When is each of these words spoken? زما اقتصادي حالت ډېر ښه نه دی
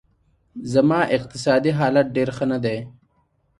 زما 0.73 0.99
اقتصادي 1.17 1.71
حالت 1.79 2.07
ډېر 2.15 2.29
ښه 2.37 2.45
نه 2.51 2.57
دی 2.63 2.77